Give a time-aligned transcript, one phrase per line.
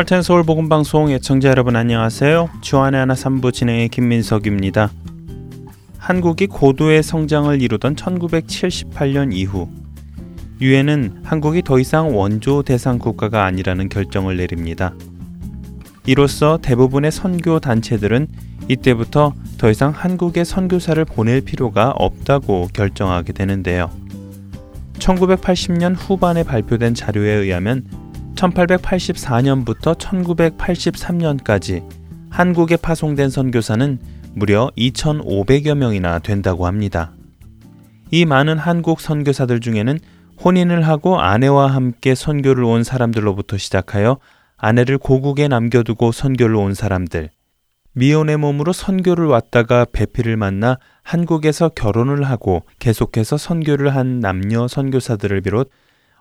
[0.00, 2.48] 할텐 서울 복음 방송 애청자 여러분 안녕하세요.
[2.62, 4.90] 주안의 하나 3부 진행의 김민석입니다.
[5.98, 9.68] 한국이 고도의 성장을 이루던 1978년 이후
[10.58, 14.94] 유엔은 한국이 더 이상 원조 대상 국가가 아니라는 결정을 내립니다.
[16.06, 18.28] 이로써 대부분의 선교 단체들은
[18.68, 23.90] 이때부터 더 이상 한국에 선교사를 보낼 필요가 없다고 결정하게 되는데요.
[24.94, 27.84] 1980년 후반에 발표된 자료에 의하면
[28.34, 31.86] 1884년부터 1983년까지
[32.30, 33.98] 한국에 파송된 선교사는
[34.34, 37.12] 무려 2,500여 명이나 된다고 합니다.
[38.10, 39.98] 이 많은 한국 선교사들 중에는
[40.42, 44.18] 혼인을 하고 아내와 함께 선교를 온 사람들로부터 시작하여
[44.56, 47.30] 아내를 고국에 남겨두고 선교를 온 사람들,
[47.92, 55.70] 미혼의 몸으로 선교를 왔다가 배필을 만나 한국에서 결혼을 하고 계속해서 선교를 한 남녀 선교사들을 비롯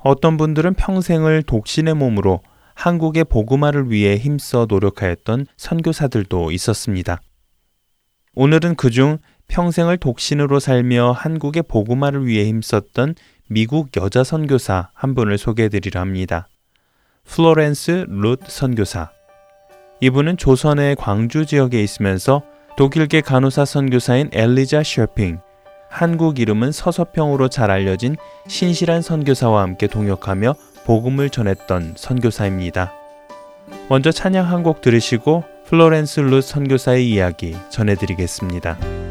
[0.02, 2.42] 어떤 분들은 평생을 독신의 몸으로
[2.76, 7.22] 한국의 복음화를 위해 힘써 노력하였던 선교사들도 있었습니다.
[8.36, 9.18] 오늘은 그중
[9.50, 13.16] 평생을 독신으로 살며 한국의 복음화를 위해 힘썼던
[13.50, 16.48] 미국 여자 선교사 한 분을 소개해 드리려 합니다.
[17.26, 19.10] 플로렌스 루트 선교사.
[20.02, 22.44] 이분은 조선의 광주 지역에 있으면서
[22.78, 25.40] 독일계 간호사 선교사인 엘리자 쉐핑,
[25.90, 28.16] 한국 이름은 서서평으로 잘 알려진
[28.48, 32.94] 신실한 선교사와 함께 동역하며 복음을 전했던 선교사입니다.
[33.90, 39.09] 먼저 찬양 한 곡 들으시고 플로렌스 룻 선교사의 이야기 전해드리겠습니다.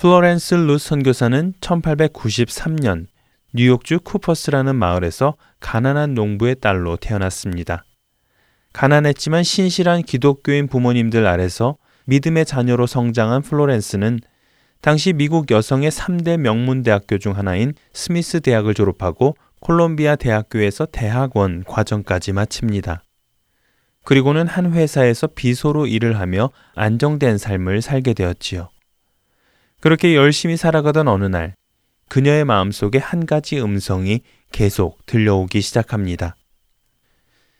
[0.00, 3.04] 플로렌스 룻 선교사는 1893년
[3.52, 7.84] 뉴욕주 쿠퍼스라는 마을에서 가난한 농부의 딸로 태어났습니다.
[8.72, 11.76] 가난했지만 신실한 기독교인 부모님들 아래서
[12.06, 14.20] 믿음의 자녀로 성장한 플로렌스는
[14.80, 22.32] 당시 미국 여성의 3대 명문 대학교 중 하나인 스미스 대학을 졸업하고 콜롬비아 대학교에서 대학원 과정까지
[22.32, 23.04] 마칩니다.
[24.06, 28.70] 그리고는 한 회사에서 비서로 일을 하며 안정된 삶을 살게 되었지요.
[29.80, 31.54] 그렇게 열심히 살아가던 어느 날,
[32.08, 34.20] 그녀의 마음속에 한 가지 음성이
[34.52, 36.36] 계속 들려오기 시작합니다.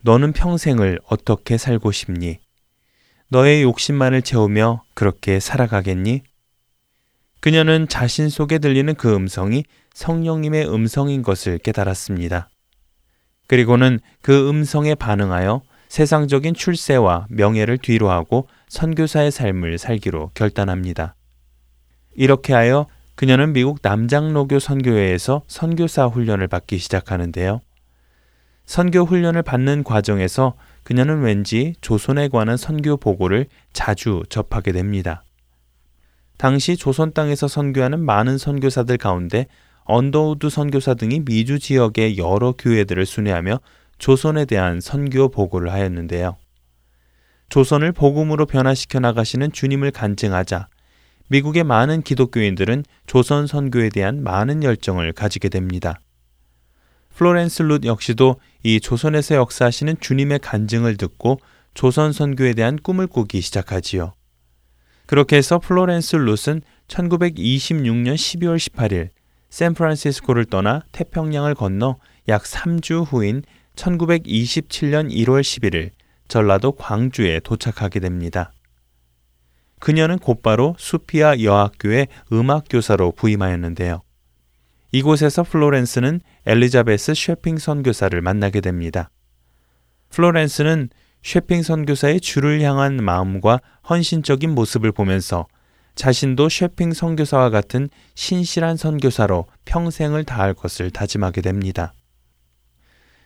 [0.03, 2.39] 너는 평생을 어떻게 살고 싶니?
[3.29, 6.23] 너의 욕심만을 채우며 그렇게 살아가겠니?
[7.41, 9.65] 그녀는 자신 속에 들리는 그 음성이
[9.95, 12.51] 성령님의 음성인 것을 깨달았습니다.
[13.47, 21.15] 그리고는 그 음성에 반응하여 세상적인 출세와 명예를 뒤로하고 선교사의 삶을 살기로 결단합니다.
[22.15, 27.61] 이렇게 하여 그녀는 미국 남장로교 선교회에서 선교사 훈련을 받기 시작하는데요.
[28.65, 30.55] 선교 훈련을 받는 과정에서
[30.85, 35.25] 그녀는 왠지 조선에 관한 선교 보고를 자주 접하게 됩니다.
[36.37, 39.47] 당시 조선 땅에서 선교하는 많은 선교사들 가운데
[39.85, 43.61] 언더우드 선교사 등이 미주 지역의 여러 교회들을 순회하며
[43.99, 46.37] 조선에 대한 선교 보고를 하였는데요.
[47.51, 50.69] 조선을 복음으로 변화시켜 나가시는 주님을 간증하자
[51.31, 56.01] 미국의 많은 기독교인들은 조선 선교에 대한 많은 열정을 가지게 됩니다.
[57.15, 61.39] 플로렌스 룻 역시도 이 조선에서 역사하시는 주님의 간증을 듣고
[61.73, 64.15] 조선 선교에 대한 꿈을 꾸기 시작하지요.
[65.07, 69.11] 그렇게 해서 플로렌스 룻은 1926년 12월 18일
[69.51, 73.43] 샌프란시스코를 떠나 태평양을 건너 약 3주 후인
[73.77, 75.91] 1927년 1월 11일
[76.27, 78.53] 전라도 광주에 도착하게 됩니다.
[79.81, 84.03] 그녀는 곧바로 수피아 여학교의 음악 교사로 부임하였는데요.
[84.93, 89.11] 이곳에서 플로렌스는 엘리자베스 쉐핑 선교사를 만나게 됩니다.
[90.11, 90.91] 플로렌스는
[91.23, 95.47] 쉐핑 선교사의 주를 향한 마음과 헌신적인 모습을 보면서
[95.95, 101.93] 자신도 쉐핑 선교사와 같은 신실한 선교사로 평생을 다할 것을 다짐하게 됩니다.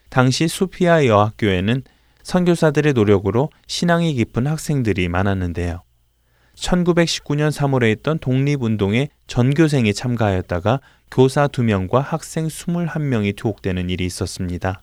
[0.08, 1.82] 당시 수피아 여학교에는
[2.23, 5.83] 선교사들의 노력으로 신앙이 깊은 학생들이 많았는데요.
[6.56, 10.80] 1919년 3월에 있던 독립운동에 전교생이 참가하였다가
[11.11, 14.82] 교사 2명과 학생 21명이 투옥되는 일이 있었습니다.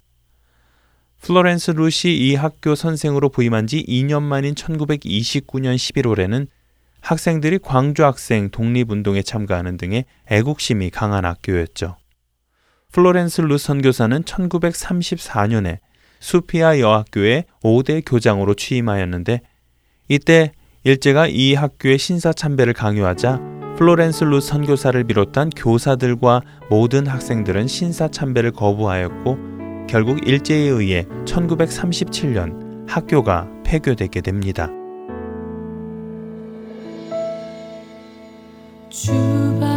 [1.21, 6.47] 플로렌스 룻이 이 학교 선생으로 부임한 지 2년 만인 1929년 11월에는
[7.01, 11.97] 학생들이 광주 학생 독립운동에 참가하는 등의 애국심이 강한 학교였죠.
[12.91, 15.79] 플로렌스 룻 선교사는 1934년에
[16.19, 19.41] 수피아 여학교의 5대 교장으로 취임하였는데
[20.07, 20.51] 이때
[20.83, 23.39] 일제가 이 학교의 신사 참배를 강요하자
[23.77, 29.37] 플로렌스 룻 선교사를 비롯한 교사들과 모든 학생들은 신사 참배를 거부하였고
[29.87, 34.69] 결국 일제에 의해 1937년 학교가 폐교되게 됩니다.
[38.89, 39.70] 주발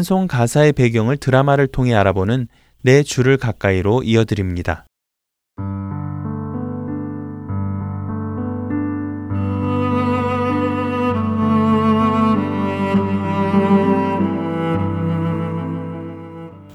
[0.00, 2.48] 찬송 가사의 배경을 드라마를 통해 알아보는
[2.80, 4.86] 내 주를 가까이로 이어드립니다.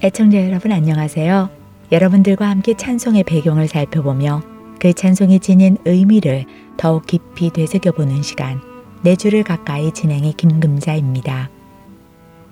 [0.04, 1.50] 애청자 여러분 안녕하세요.
[1.90, 4.40] 여러분들과 함께 찬송의 배경을 살펴보며
[4.78, 6.44] 그 찬송이 지닌 의미를
[6.76, 8.60] 더욱 깊이 되새겨보는 시간
[9.02, 11.55] 내 주를 가까이 진행의 김금자입니다.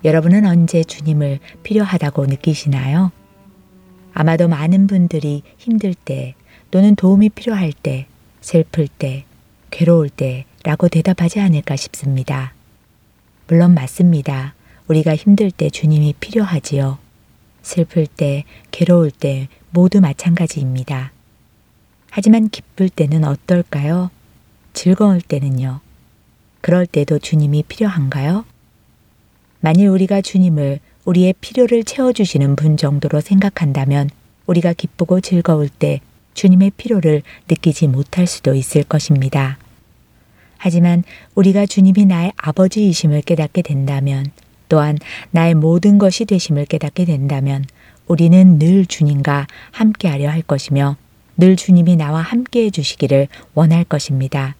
[0.05, 3.11] 여러분은 언제 주님을 필요하다고 느끼시나요?
[4.13, 6.35] 아마도 많은 분들이 힘들 때
[6.71, 8.07] 또는 도움이 필요할 때,
[8.43, 9.25] 슬플 때,
[9.71, 12.53] 괴로울 때 라고 대답하지 않을까 싶습니다.
[13.49, 14.55] 물론 맞습니다.
[14.89, 16.99] 우리가 힘들 때 주님이 필요하지요.
[17.63, 21.13] 슬플 때, 괴로울 때 모두 마찬가지입니다.
[22.11, 24.11] 하지만 기쁠 때는 어떨까요?
[24.75, 25.81] 즐거울 때는요.
[26.61, 28.45] 그럴 때도 주님이 필요한가요?
[29.65, 34.11] 만일 우리가 주님을 우리의 필요를 채워주시는 분 정도로 생각한다면
[34.45, 36.03] 우리가 기쁘고 즐거울 때
[36.35, 39.57] 주님의 필요를 느끼지 못할 수도 있을 것입니다.
[40.59, 41.03] 하지만
[41.35, 44.27] 우리가 주님이 나의 아버지이심을 깨닫게 된다면
[44.69, 44.99] 또한
[45.31, 47.65] 나의 모든 것이 되심을 깨닫게 된다면
[48.07, 50.99] 우리는 늘 주님과 함께하려 할 것이며
[51.39, 54.57] 늘 주님이 나와 함께 해 주시기를 원할 것입니다.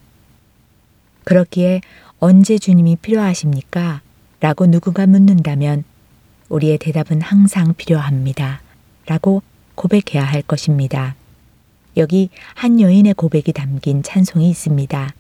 [1.25, 1.83] 그렇기에
[2.21, 4.01] 언제 주님이 필요하십니까?
[4.45, 5.85] 라고 누군가 묻는다면
[6.51, 8.61] 우리의 대답은 항상 필요합니다.
[9.07, 9.43] 라고
[9.75, 11.15] 고백해야 할 것입니다.
[11.97, 15.15] 여기 한 여인의 고백이 담긴 찬송이 있습니다.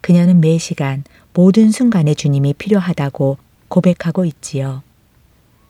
[0.00, 3.36] 그녀는 매 시간 모든 순간에 주님이 필요하다고
[3.68, 4.82] 고백하고 있지요.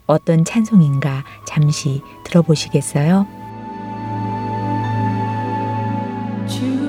[0.06, 3.26] 어떤 찬송인가 잠시 들어보시겠어요?
[6.46, 6.79] 주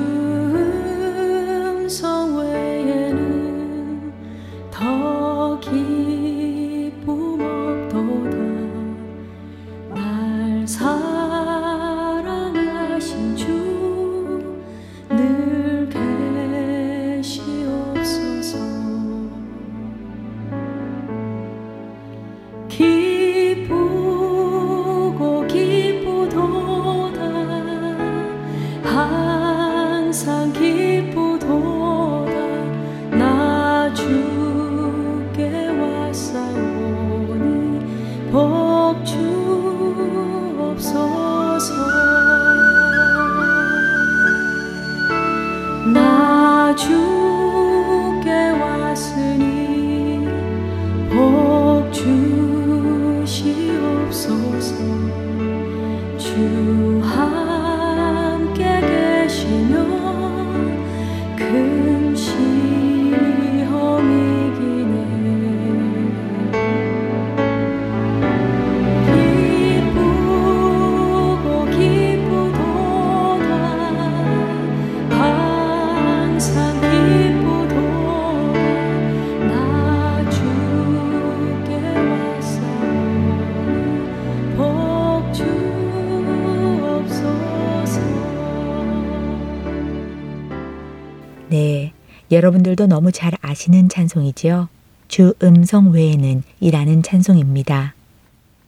[92.42, 94.68] 여러분들도 너무 잘 아시는 찬송이지요.
[95.08, 97.94] 주 음성 외에는 이라는 찬송입니다.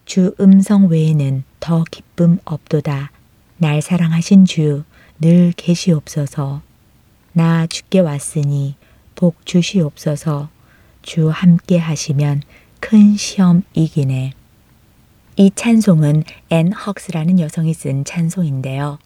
[0.06, 3.10] 주 음성 외에는 더 기쁨 없도다.
[3.58, 4.84] 날 사랑하신 주
[5.20, 6.62] 늘 계시옵소서.
[7.32, 8.76] 나 주께 왔으니
[9.14, 10.48] 복 주시옵소서.
[11.02, 12.42] 주 함께 하시면
[12.80, 14.32] 큰 시험 이기네.
[15.36, 18.98] 이 찬송은 앤 혹스라는 여성이 쓴 찬송인데요.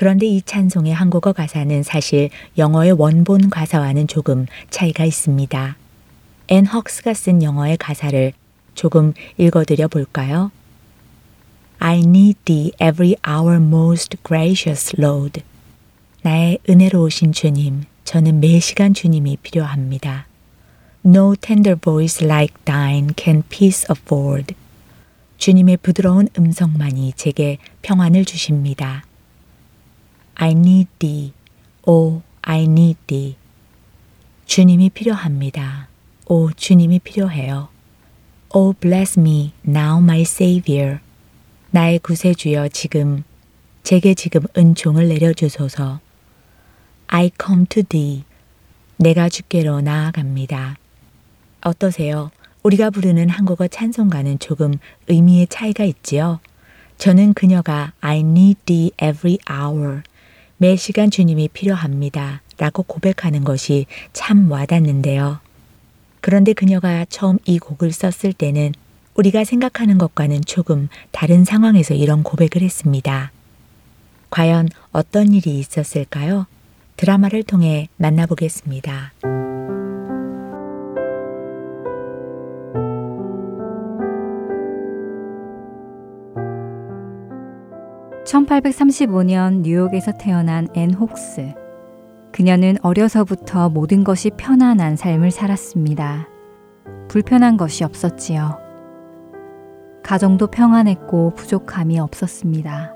[0.00, 5.76] 그런데 이 찬송의 한국어 가사는 사실 영어의 원본 가사와는 조금 차이가 있습니다.
[6.48, 8.32] 앤 혹스가 쓴 영어의 가사를
[8.74, 10.52] 조금 읽어드려 볼까요?
[11.80, 15.42] I need thee every hour most gracious Lord.
[16.22, 20.26] 나의 은혜로우신 주님, 저는 매 시간 주님이 필요합니다.
[21.04, 24.54] No tender voice like thine can peace afford.
[25.36, 29.04] 주님의 부드러운 음성만이 제게 평안을 주십니다.
[30.42, 31.34] I need thee.
[31.86, 33.36] Oh, I need thee.
[34.46, 35.88] 주님이 필요합니다.
[36.28, 37.68] 오, 주님이 필요해요.
[38.54, 41.00] Oh, bless me now, my Savior.
[41.72, 43.22] 나의 구세주여 지금
[43.82, 46.00] 제게 지금 은총을 내려주소서.
[47.08, 48.24] I come to thee.
[48.96, 50.78] 내가 주께로 나아갑니다.
[51.60, 52.30] 어떠세요?
[52.62, 54.72] 우리가 부르는 한국어 찬송가는 조금
[55.06, 56.40] 의미의 차이가 있지요.
[56.96, 60.00] 저는 그녀가 I need thee every hour.
[60.62, 62.42] 매 시간 주님이 필요합니다.
[62.58, 65.38] 라고 고백하는 것이 참 와닿는데요.
[66.20, 68.74] 그런데 그녀가 처음 이 곡을 썼을 때는
[69.14, 73.32] 우리가 생각하는 것과는 조금 다른 상황에서 이런 고백을 했습니다.
[74.28, 76.44] 과연 어떤 일이 있었을까요?
[76.96, 79.14] 드라마를 통해 만나보겠습니다.
[88.30, 91.52] 1835년 뉴욕에서 태어난 앤 혹스.
[92.30, 96.28] 그녀는 어려서부터 모든 것이 편안한 삶을 살았습니다.
[97.08, 98.56] 불편한 것이 없었지요.
[100.04, 102.94] 가정도 평안했고 부족함이 없었습니다.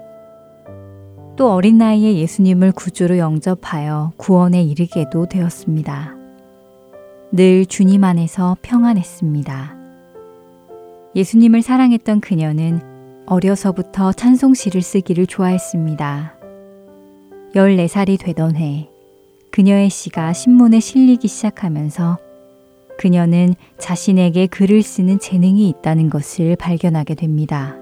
[1.36, 6.14] 또 어린 나이에 예수님을 구주로 영접하여 구원에 이르게도 되었습니다.
[7.32, 9.76] 늘 주님 안에서 평안했습니다.
[11.16, 12.93] 예수님을 사랑했던 그녀는
[13.26, 16.34] 어려서부터 찬송시를 쓰기를 좋아했습니다.
[17.54, 18.90] 14살이 되던 해,
[19.50, 22.18] 그녀의 시가 신문에 실리기 시작하면서
[22.98, 27.76] 그녀는 자신에게 글을 쓰는 재능이 있다는 것을 발견하게 됩니다.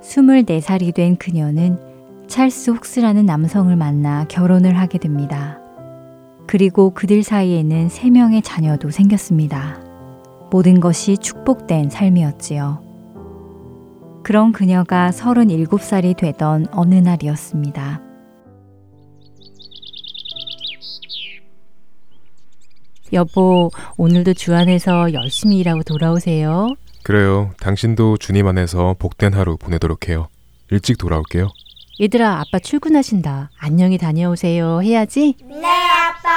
[0.00, 1.78] 24살이 된 그녀는
[2.26, 5.58] 찰스 혹스라는 남성을 만나 결혼을 하게 됩니다.
[6.46, 9.80] 그리고 그들 사이에는 세 명의 자녀도 생겼습니다.
[10.50, 12.91] 모든 것이 축복된 삶이었지요.
[14.22, 18.00] 그런 그녀가 37살이 되던 어느 날이었습니다.
[23.12, 26.68] 여보, 오늘도 주 안에서 열심히 일하고 돌아오세요.
[27.02, 27.50] 그래요.
[27.60, 30.28] 당신도 주님 안에서 복된 하루 보내도록 해요.
[30.70, 31.48] 일찍 돌아올게요.
[32.00, 33.50] 얘들아, 아빠 출근하신다.
[33.58, 34.80] 안녕히 다녀오세요.
[34.82, 35.34] 해야지?
[35.44, 36.30] 네, 아빠.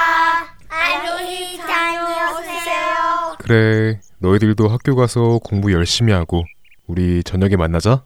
[0.68, 3.36] 안녕히 다녀오세요.
[3.40, 4.02] 그래.
[4.20, 6.44] 너희들도 학교 가서 공부 열심히 하고
[6.88, 8.06] 우리 저녁에 만나자.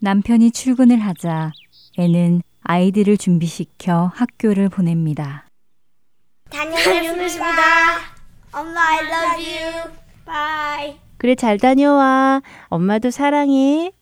[0.00, 1.52] 남편이 출근을 하자
[1.98, 5.46] 애는 아이들을 준비시켜 학교를 보냅니다.
[6.50, 7.46] 다녀오겠습니다.
[8.52, 9.90] 엄마, I love you.
[10.24, 10.98] Bye.
[11.18, 12.42] 그래, 잘 다녀와.
[12.68, 13.92] 엄마도 사랑해.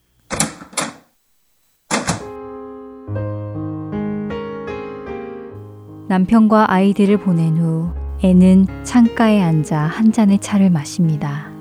[6.09, 7.93] 남편과 아이들을 보낸 후
[8.23, 11.54] 애는 창가에 앉아 한 잔의 차를 마십니다.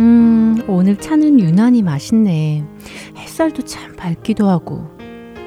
[0.00, 2.64] 음, 오늘 차는 유난히 맛있네.
[3.18, 4.86] 햇살도 참 밝기도 하고.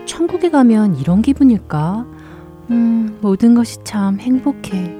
[0.06, 2.06] 천국에 가면 이런 기분일까?
[2.70, 4.96] 음, 모든 것이 참 행복해.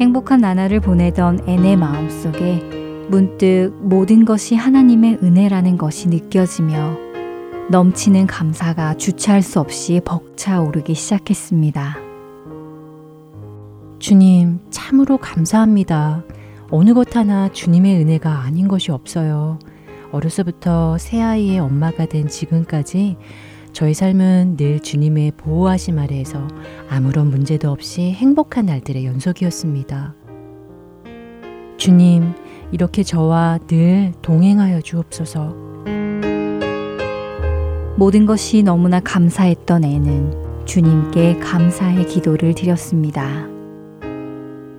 [0.00, 2.62] 행복한 나날을 보내던 앤의 마음속에
[3.10, 6.96] 문득 모든 것이 하나님의 은혜라는 것이 느껴지며
[7.70, 11.98] 넘치는 감사가 주체할 수 없이 벅차오르기 시작했습니다.
[13.98, 16.24] 주님, 참으로 감사합니다.
[16.72, 19.58] 어느 것 하나 주님의 은혜가 아닌 것이 없어요.
[20.12, 23.16] 어려서부터 새아이의 엄마가 된 지금까지
[23.72, 26.46] 저의 삶은 늘 주님의 보호하심 아래에서
[26.88, 30.14] 아무런 문제도 없이 행복한 날들의 연속이었습니다.
[31.76, 32.34] 주님,
[32.72, 35.54] 이렇게 저와 늘 동행하여 주옵소서.
[37.96, 43.59] 모든 것이 너무나 감사했던 애는 주님께 감사의 기도를 드렸습니다.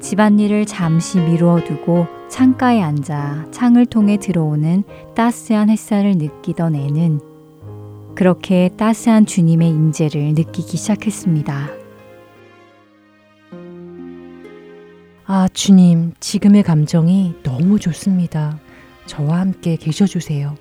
[0.01, 4.83] 집안일을 잠시 미루어 두고 창가에 앉아 창을 통해 들어오는
[5.15, 7.19] 따스한 햇살을 느끼던 애는
[8.15, 11.69] 그렇게 따스한 주님의 임재를 느끼기 시작했습니다.
[15.25, 18.59] 아, 주님, 지금의 감정이 너무 좋습니다.
[19.05, 20.55] 저와 함께 계셔 주세요.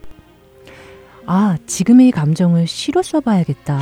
[1.26, 3.80] 아, 지금의 감정을 시로 써봐야겠다.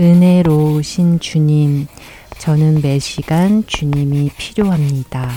[0.00, 1.86] 은혜로우신 주님,
[2.38, 5.28] 저는 매 시간 주님이 필요합니다.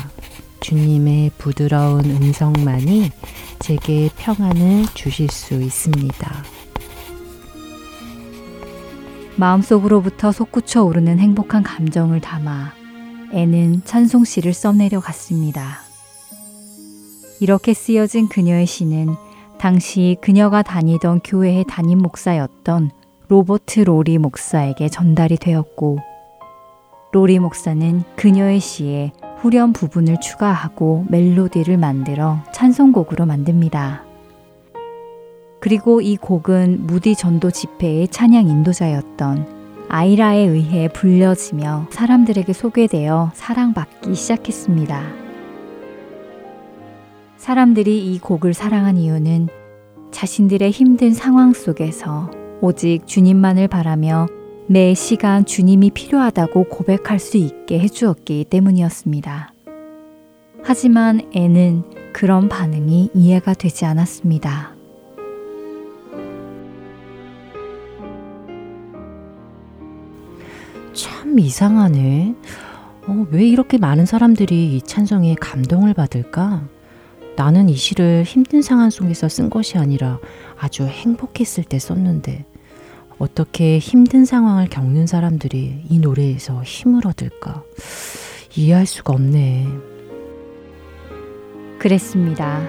[0.61, 3.11] 주님의 부드러운 음성만이
[3.59, 6.43] 제게 평안을 주실 수 있습니다.
[9.35, 12.71] 마음속으로부터 솟구쳐 오르는 행복한 감정을 담아
[13.33, 15.79] 애는 찬송시를 써내려 갔습니다.
[17.41, 19.13] 이렇게 쓰여진 그녀의 시는
[19.59, 23.02] 당시 그녀가 다니던 교회의 담임 목사였던
[23.33, 25.97] 로버트 로리 목사에게 전달이 되었고
[27.13, 34.03] 로리 목사는 그녀의 시에 후렴 부분을 추가하고 멜로디를 만들어 찬송곡으로 만듭니다.
[35.59, 45.01] 그리고 이 곡은 무디 전도 집회의 찬양 인도자였던 아이라에 의해 불려지며 사람들에게 소개되어 사랑받기 시작했습니다.
[47.37, 49.47] 사람들이 이 곡을 사랑한 이유는
[50.11, 54.25] 자신들의 힘든 상황 속에서 오직 주님만을 바라며
[54.67, 59.51] 매 시간 주님이 필요하다고 고백할 수 있게 해주었기 때문이었습니다.
[60.63, 64.73] 하지만 애는 그런 반응이 이해가 되지 않았습니다.
[70.93, 72.33] 참 이상하네.
[73.07, 76.65] 어, 왜 이렇게 많은 사람들이 이 찬송에 감동을 받을까?
[77.35, 80.19] 나는 이 시를 힘든 상황 속에서 쓴 것이 아니라
[80.57, 82.45] 아주 행복했을 때 썼는데
[83.17, 87.63] 어떻게 힘든 상황을 겪는 사람들이 이 노래에서 힘을 얻을까?
[88.55, 89.67] 이해할 수가 없네.
[91.79, 92.61] 그랬습니다.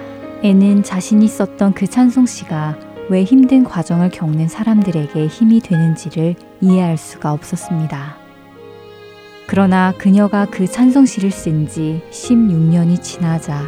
[0.43, 2.77] 애는 자신이 썼던 그 찬송 시가
[3.09, 8.17] 왜 힘든 과정을 겪는 사람들에게 힘이 되는지를 이해할 수가 없었습니다.
[9.47, 13.63] 그러나 그녀가 그 찬송시를 쓴 지 16년이 지나자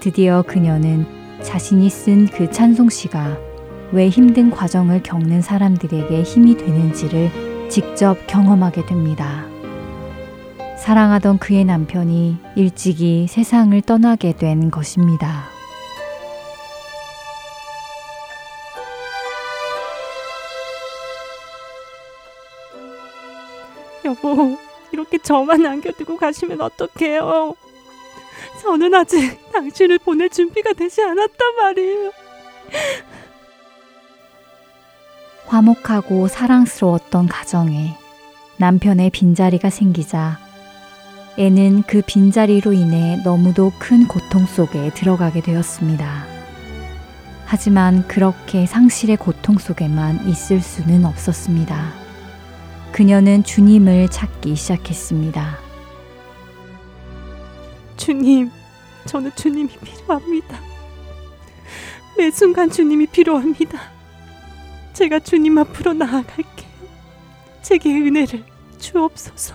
[0.00, 1.06] 드디어 그녀는
[1.42, 3.49] 자신이 쓴 그 찬송시가
[3.92, 9.46] 왜 힘든 과정을 겪는 사람들에게 힘이 되는지를 직접 경험하게 됩니다.
[10.78, 15.44] 사랑하던 그의 남편이 일찍이 세상을 떠나게 된 것입니다.
[24.04, 24.56] 여보,
[24.92, 27.54] 이렇게 저만 남겨두고 가시면 어떡해요?
[28.62, 32.12] 저는 아직 당신을 보낼 준비가 되지 않았단 말이에요.
[35.50, 37.96] 화목하고 사랑스러웠던 가정에
[38.58, 40.38] 남편의 빈자리가 생기자
[41.38, 46.24] 애는 그 빈자리로 인해 너무도 큰 고통 속에 들어가게 되었습니다.
[47.46, 51.94] 하지만 그렇게 상실의 고통 속에만 있을 수는 없었습니다.
[52.92, 55.58] 그녀는 주님을 찾기 시작했습니다.
[57.96, 58.52] 주님,
[59.06, 60.60] 저는 주님이 필요합니다.
[62.16, 63.99] 매 순간 주님이 필요합니다.
[65.00, 66.68] 제가 주님 앞으로 나아갈게요.
[67.62, 68.44] 제게 은혜를
[68.78, 69.54] 주옵소서.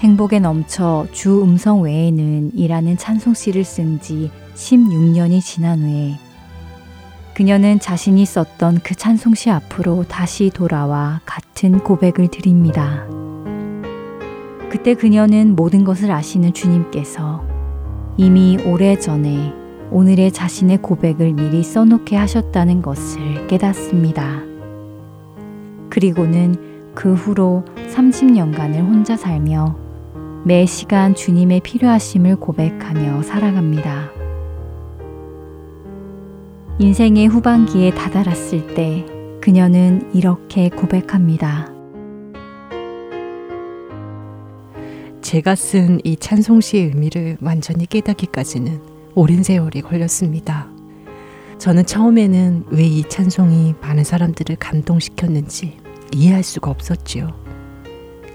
[0.00, 6.18] 행복에 넘쳐 주 음성 외에는 이라는 찬송시를 쓴 지 16년이 지난 후에
[7.34, 13.06] 그녀는 자신이 썼던 그 찬송시 앞으로 다시 돌아와 같은 고백을 드립니다.
[14.68, 17.47] 그때 그녀는 모든 것을 아시는 주님께서
[18.20, 19.54] 이미 오래전에
[19.92, 24.42] 오늘의 자신의 고백을 미리 써놓게 하셨다는 것을 깨닫습니다.
[25.88, 29.76] 그리고는 그 후로 30년간을 혼자 살며
[30.44, 34.10] 매 시간 주님의 필요하심을 고백하며 살아갑니다.
[36.80, 39.06] 인생의 후반기에 다다랐을 때
[39.40, 41.77] 그녀는 이렇게 고백합니다.
[45.28, 48.80] 제가 쓴 이 찬송시의 의미를 완전히 깨닫기까지는
[49.14, 50.70] 오랜 세월이 걸렸습니다.
[51.58, 55.76] 저는 처음에는 왜 이 찬송이 많은 사람들을 감동시켰는지
[56.14, 57.34] 이해할 수가 없었지요.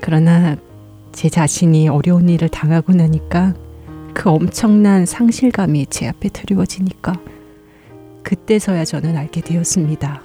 [0.01, 0.55] 그러나
[1.11, 3.55] 제 자신이 어려운 일을 당하고 나니까
[4.13, 7.13] 그 엄청난 상실감이 제 앞에 드리워지니까
[8.21, 10.21] 그때서야 저는 알게 되었습니다.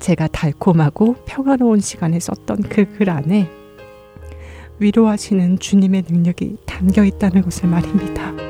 [0.00, 3.48] 제가 달콤하고 평화로운 시간에 썼던 그 글 안에
[4.80, 8.49] 위로하시는 주님의 능력이 담겨 있다는 것을 말입니다.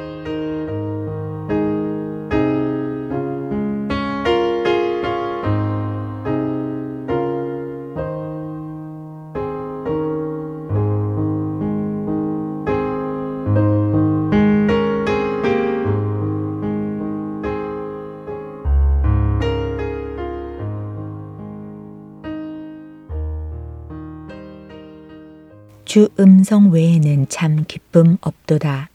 [25.91, 28.91] 주 음성 외에는 참 기쁨 없도다.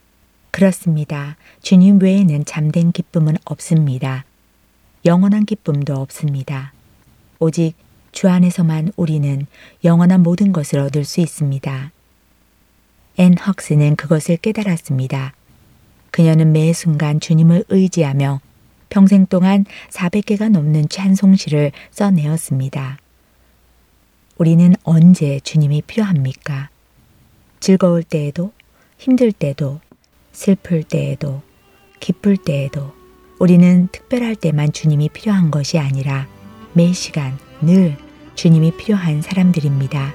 [0.51, 1.35] 그렇습니다.
[1.61, 4.23] 주님 외에는 참된 기쁨은 없습니다.
[5.03, 6.71] 영원한 기쁨도 없습니다.
[7.39, 7.73] 오직
[8.13, 9.45] 주 안에서만 우리는
[9.83, 11.91] 영원한 모든 것을 얻을 수 있습니다.
[13.17, 15.33] 앤 혹스는 그것을 깨달았습니다.
[16.11, 18.39] 그녀는 매 순간 주님을 의지하며
[18.87, 22.99] 평생 동안 400개가 넘는 찬송시를 써내었습니다.
[24.37, 26.69] 우리는 언제 주님이 필요합니까?
[27.65, 28.51] 즐거울 때에도,
[28.99, 29.79] 힘들 때도,
[30.33, 31.41] 슬플 때에도,
[31.99, 32.91] 기쁠 때에도,
[33.39, 36.27] 우리는 특별할 때만 주님이 필요한 것이 아니라
[36.73, 37.97] 매 시간 늘
[38.35, 40.13] 주님이 필요한 사람들입니다.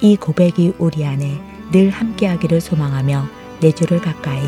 [0.00, 1.38] 이 고백이 우리 안에
[1.72, 3.26] 늘 함께하기를 소망하며
[3.60, 4.40] 내 주를 가까이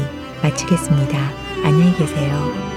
[0.43, 1.31] 마치겠습니다.
[1.63, 2.77] 안녕히 계세요.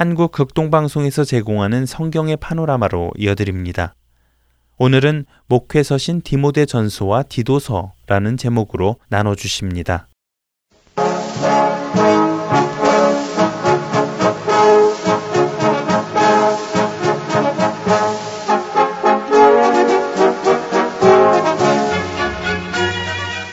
[0.00, 3.94] 한국 극동방송에서 제공하는 성경의 파노라마로 이어드립니다.
[4.78, 10.08] 오늘은 목회서신 디모데 전서와 디도서라는 제목으로 나눠주십니다.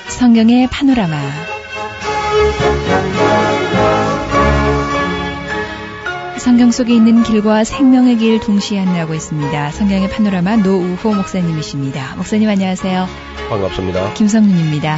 [0.08, 1.18] 성경의 파노라마.
[6.58, 9.72] 성경 속에 있는 길과 생명의 길 동시에 안내하고 있습니다.
[9.74, 12.16] 성경의 파노라마 노우호 목사님이십니다.
[12.16, 13.06] 목사님 안녕하세요.
[13.48, 14.16] 반갑습니다.
[14.16, 14.98] 김성윤입니다.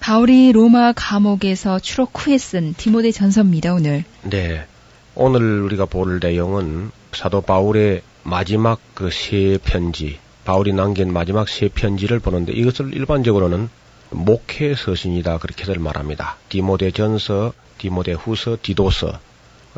[0.00, 4.04] 바울이 로마 감옥에서 추록 후에 쓴 디모데 전서입니다, 오늘.
[4.22, 4.66] 네.
[5.14, 12.20] 오늘 우리가 볼 내용은 사도 바울의 마지막 그 세 편지, 바울이 남긴 마지막 세 편지를
[12.20, 13.68] 보는데 이것을 일반적으로는
[14.08, 16.38] 목회 서신이다 그렇게들 말합니다.
[16.48, 19.18] 디모데 전서, 디모데 후서, 디도서.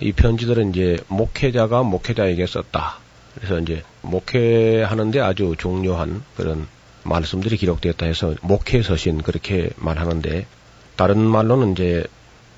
[0.01, 2.99] 이 편지들은 이제 목회자가 목회자에게 썼다.
[3.35, 6.69] 그래서 이제 목회하는데 아주 중요한 그런
[7.03, 10.47] 말씀들이 기록되었다 해서 목회 서신 그렇게 말하는데
[10.95, 12.05] 다른 말로는 이제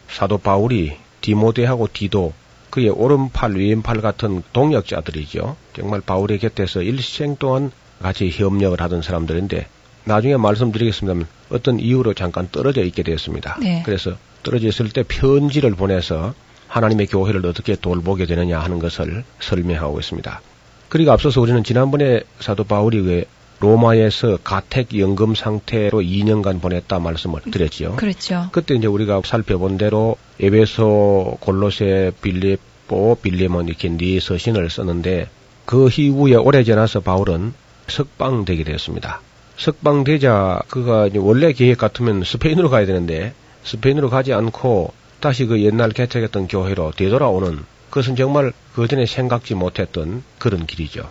[0.08, 2.34] 사도 바울이 디모데하고 디도
[2.68, 5.56] 그의 오른팔 왼팔 같은 동역자들이죠.
[5.74, 7.72] 정말 바울의 곁에서 일생 동안
[8.02, 9.66] 같이 협력을 하던 사람들인데
[10.04, 13.58] 나중에 말씀드리겠습니다만 어떤 이유로 잠깐 떨어져 있게 되었습니다.
[13.60, 13.82] 네.
[13.84, 16.34] 그래서 떨어져 있을 때 편지를 보내서
[16.68, 20.40] 하나님의 교회를 어떻게 돌보게 되느냐 하는 것을 설명하고 있습니다.
[20.88, 23.24] 그리고 앞서서 우리는 지난번에 사도 바울이 왜
[23.60, 27.94] 로마에서 가택 연금 상태로 2년간 보냈다 말씀을 드렸지요.
[27.94, 28.48] 그렇죠.
[28.50, 35.28] 그때 이제 우리가 살펴본 대로 에베소, 골로새, 빌립보, 빌레몬 이렇게 네 서신을 썼는데
[35.64, 37.54] 그 이후에 오래 지나서 바울은
[37.92, 39.20] 석방되게 되었습니다.
[39.56, 43.34] 석방되자 그가 원래 계획 같으면 스페인으로 가야 되는데
[43.64, 50.24] 스페인으로 가지 않고 다시 그 옛날 개척했던 교회로 되돌아오는 그것은 정말 그 전에 생각지 못했던
[50.38, 51.08] 그런 길이죠.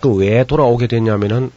[0.00, 1.50] 그 왜 돌아오게 됐냐면은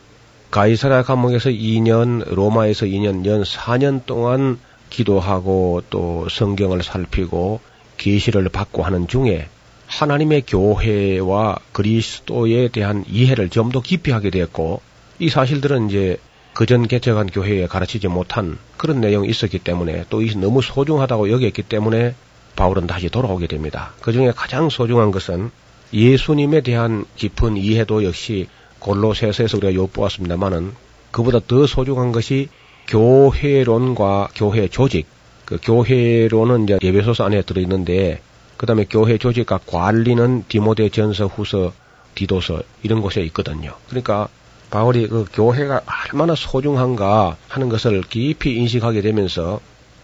[0.52, 4.60] 가이사라 감옥에서 2년, 로마에서 2년, 연 4년 동안
[4.90, 7.62] 기도하고 또 성경을 살피고
[7.98, 9.48] 계시를 받고 하는 중에
[9.92, 14.82] 하나님의 교회와 그리스도에 대한 이해를 좀 더 깊이 하게 되었고
[15.20, 16.18] 이 사실들은 이제
[16.54, 22.16] 그전 개척한 교회에 가르치지 못한 그런 내용이 있었기 때문에 또이 너무 소중하다고 여겼기 때문에
[22.56, 23.94] 바울은 다시 돌아오게 됩니다.
[24.02, 25.52] 그 중에 가장 소중한 것은
[25.94, 28.48] 예수님에 대한 깊은 이해도 역시
[28.80, 30.74] 골로새서에서 우리가 엿보았습니다만은
[31.12, 32.50] 그보다 더 소중한 것이
[32.88, 35.06] 교회론과 교회 조직.
[35.46, 38.22] 그 교회론은 이제 예배소서 안에 들어있는데
[38.62, 41.74] 그 다음에 교회 조직과 관리는 디모데 전서 후서
[42.14, 43.74] 디도서 이런 곳에 있거든요.
[43.90, 44.28] 그러니까
[44.70, 45.82] 바울이 그 교회가
[46.14, 49.60] 얼마나 소중한가 하는 것을 깊이 인식하게 되면서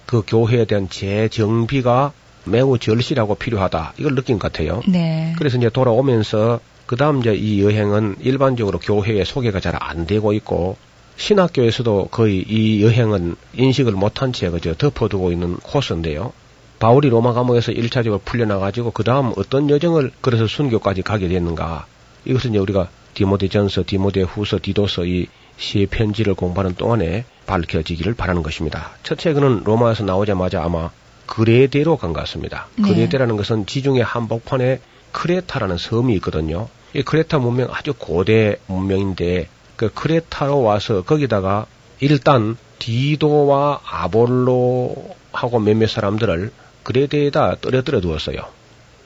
[0.07, 2.13] 그 교회에 대한 재정비가
[2.45, 3.93] 매우 절실하고 필요하다.
[3.99, 4.81] 이걸 느낀 것 같아요.
[4.87, 5.35] 네.
[5.37, 10.77] 그래서 이제 돌아오면서 그 다음 이제 이 여행은 일반적으로 교회에 소개가 잘 안 되고 있고
[11.17, 16.33] 신학교에서도 거의 이 여행은 인식을 못한 채 그저 덮어두고 있는 코스인데요.
[16.79, 21.85] 바울이 로마 감옥에서 1차적으로 풀려나가지고 그 다음 어떤 여정을 그래서 순교까지 가게 됐는가.
[22.25, 28.91] 이것은 이제 우리가 디모데 전서, 디모데 후서, 디도서 이세 편지를 공부하는 동안에 밝혀지기를 바라는 것입니다.
[29.03, 30.91] 첫째 그는 로마에서 나오자마자 아마
[31.25, 32.67] 그레데로 간 것 같습니다.
[32.75, 32.83] 네.
[32.89, 34.79] 그레데라는 것은 지중해 한복판에
[35.13, 36.69] 크레타라는 섬이 있거든요.
[36.93, 41.65] 이 크레타 문명 아주 고대 문명인데 그 크레타로 와서 거기다가
[41.99, 46.51] 일단 디도와 아볼로하고 몇몇 사람들을
[46.87, 48.37] 그레데에다 떨어뜨려 두었어요.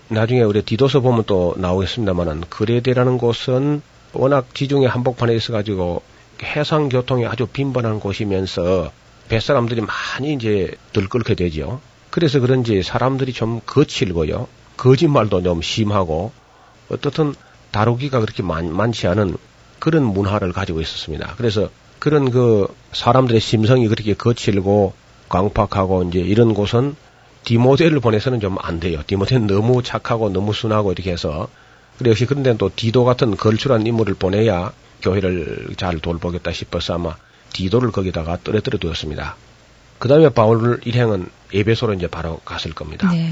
[0.08, 3.82] 나중에 우리 디도서 보면 또 나오겠습니다만은 그레데라는 곳은
[4.14, 6.04] 워낙 지중해 한복판에 있어가지고
[6.44, 8.92] 해상 교통이 아주 빈번한 곳이면서
[9.30, 11.82] 뱃사람들이 많이 이제 들끓게 되죠.
[12.12, 14.48] 그래서 그런지 사람들이 좀 거칠고요.
[14.78, 16.32] 거짓말도 좀 심하고
[16.90, 17.34] 어떻든
[17.72, 19.38] 다루기가 그렇게 많, 많지 않은
[19.80, 21.34] 그런 문화를 가지고 있었습니다.
[21.38, 24.94] 그래서 그런 그 사람들의 심성이 그렇게 거칠고
[25.30, 26.96] 광팍하고 이제 이런 곳은
[27.44, 29.02] 디모데를 보내서는 좀 안 돼요.
[29.06, 31.48] 디모데는 너무 착하고 너무 순하고 이렇게 해서
[31.98, 34.72] 그래 역시 그런 데는 또 디도 같은 걸출한 인물을 보내야
[35.02, 37.16] 교회를 잘 돌보겠다 싶어서 아마
[37.54, 39.36] 디도를 거기다가 떨어뜨려 두었습니다.
[40.00, 43.12] 그 다음에 바울 일행은 에베소로 이제 바로 갔을 겁니다.
[43.12, 43.30] 네.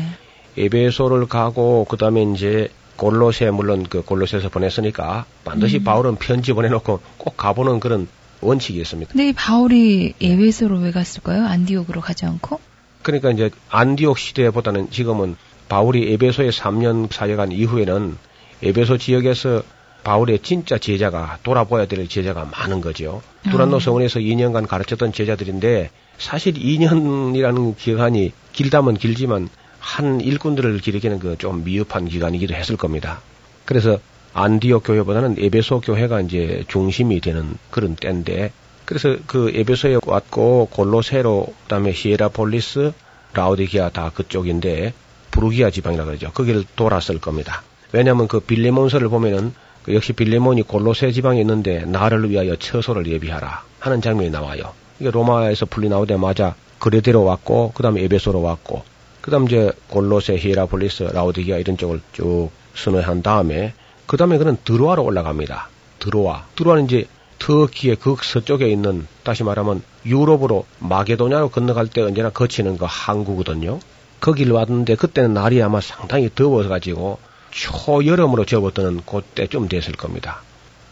[0.57, 5.84] 에베소를 가고 그 다음에 이제 골로새 물론 그 골로새에서 보냈으니까 반드시 음.
[5.84, 8.07] 바울은 편지 보내놓고 꼭 가보는 그런
[8.41, 9.12] 원칙이 있습니다.
[9.14, 11.45] 근데 이 바울이 예배소로 왜 갔을까요?
[11.45, 12.60] 안디옥으로 가지 않고?
[13.04, 15.36] 그러니까 이제 안디옥 시대보다는 지금은
[15.68, 18.18] 바울이 에베소에 3년 사역한 이후에는
[18.64, 19.64] 에베소 지역에서
[20.04, 23.22] 바울의 진짜 제자가 돌아보아야 될 제자가 많은 거죠.
[23.52, 31.64] 두란노 성원에서 2년간 가르쳤던 제자들인데 사실 2년이라는 기간이 길다면 길지만 한 일꾼들을 기르기는 그 좀
[31.64, 33.22] 미흡한 기간이기도 했을 겁니다.
[33.66, 34.00] 그래서
[34.34, 38.52] 안디옥 교회보다는 에베소 교회가 이제 중심이 되는 그런 때인데
[38.89, 42.91] 그래서 그 에베소에 왔고 골로세로 그다음에 히에라폴리스
[43.35, 44.93] 라오디기아 다 그쪽인데
[45.30, 46.31] 브루기아 지방이라 그러죠.
[46.31, 47.61] 거기를 돌았을 겁니다.
[47.91, 54.01] 왜냐하면 그 빌레몬서를 보면은 그 역시 빌레몬이 골로세 지방에 있는데 나를 위하여 처소를 예비하라 하는
[54.01, 54.73] 장면이 나와요.
[54.99, 58.81] 이게 로마에서 풀려 나오자마자 그레데로 왔고 그다음에 에베소로 왔고
[59.21, 63.73] 그다음 이제 골로세, 히에라폴리스, 라오디기아 이런 쪽을 쭉 순회한 다음에
[64.07, 65.69] 그다음에 그는 드로아로 올라갑니다.
[65.99, 66.47] 드로아.
[66.55, 67.05] 드로아는 이제
[67.39, 73.79] 터키의 극서쪽에 있는 다시 말하면 유럽으로 마게도냐로 건너갈 때 언제나 거치는 그 항구거든요.
[74.19, 77.19] 거기를 왔는데 그때는 날이 아마 상당히 더워져 가지고
[77.51, 80.41] 초여름으로 접어드는 그때쯤 됐을 겁니다.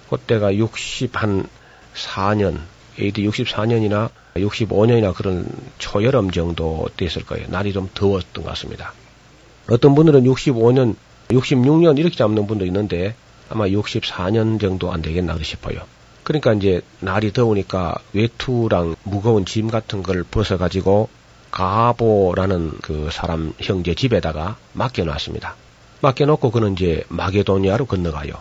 [0.10, 1.48] 그때가 60한
[1.94, 2.60] 4년,
[3.00, 5.46] AD 64년이나 65년이나 그런
[5.78, 7.48] 초여름 정도 됐을 거예요.
[7.50, 8.94] 날이 좀 더웠던 것 같습니다.
[9.70, 10.96] 어떤 분들은 65년,
[11.30, 13.16] 66년 이렇게 잡는 분도 있는데
[13.50, 15.82] 아마 64년 정도 안 되겠나 싶어요.
[16.28, 21.08] 그러니까 이제 날이 더우니까 외투랑 무거운 짐 같은 걸 벗어가지고
[21.52, 25.56] 가보라는 그 사람 형제 집에다가 맡겨놨습니다.
[26.02, 28.34] 맡겨놓고 그는 이제 마게도니아로 건너가요.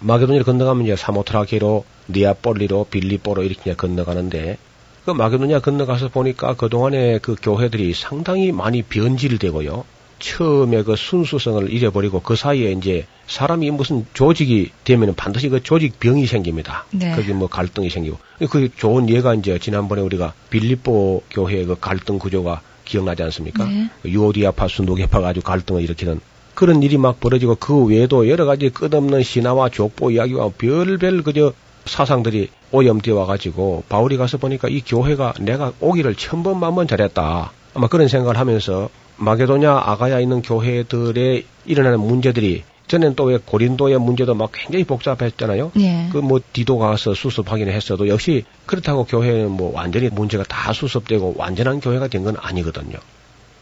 [0.00, 4.58] 마게도니아로 건너가면 이제 사모트라케로 니아폴리로 빌리뽀로 이렇게 건너가는데
[5.04, 9.84] 그 마게도니아 건너가서 보니까 그동안에 그 교회들이 상당히 많이 변질되고요.
[10.18, 16.26] 처음에 그 순수성을 잃어버리고 그 사이에 이제 사람이 무슨 조직이 되면 반드시 그 조직 병이
[16.26, 16.84] 생깁니다.
[16.90, 17.14] 네.
[17.14, 18.18] 거기 뭐 갈등이 생기고.
[18.50, 23.64] 그 좋은 예가 이제 지난번에 우리가 빌립보 교회의 그 갈등 구조가 기억나지 않습니까?
[23.64, 23.88] 네.
[24.02, 26.20] 그 유오디아파, 순도계파 가지고 갈등을 일으키는
[26.54, 31.52] 그런 일이 막 벌어지고 그 외에도 여러 가지 끝없는 신화와 족보 이야기와 별별 그저
[31.84, 37.52] 사상들이 오염되어 와가지고 바울이 가서 보니까 이 교회가 내가 오기를 천번만번 잘했다.
[37.74, 44.50] 아마 그런 생각을 하면서 마게도냐 아가야 있는 교회들의 일어나는 문제들이 전엔 또왜 고린도의 문제도 막
[44.52, 45.72] 굉장히 복잡했잖아요.
[45.78, 46.08] 예.
[46.12, 52.08] 그뭐 디도 가서 수습하기는 했어도 역시 그렇다고 교회는 뭐 완전히 문제가 다 수습되고 완전한 교회가
[52.08, 52.98] 된 건 아니거든요.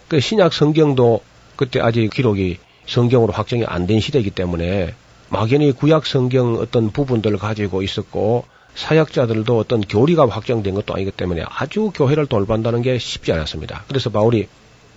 [0.08, 1.20] 그 신약 성경도
[1.56, 4.94] 그때 아직 기록이 성경으로 확정이 안 된 시대이기 때문에
[5.28, 8.44] 막연히 구약 성경 어떤 부분들을 가지고 있었고
[8.74, 13.84] 사역자들도 어떤 교리가 확정된 것도 아니기 때문에 아주 교회를 돌반다는 게 쉽지 않았습니다.
[13.86, 14.48] 그래서 바울이